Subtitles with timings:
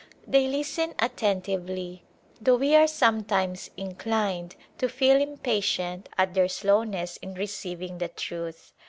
[0.25, 2.01] They listen attentively,
[2.41, 8.07] though we are sometimes in clined to feel impatient at their slowness in receiving the
[8.07, 8.73] truth.